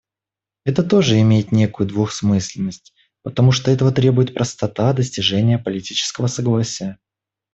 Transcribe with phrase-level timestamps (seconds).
[0.65, 6.97] Это тоже имеет некую двусмысленность, потому что этого требует простота достижения политического согласия.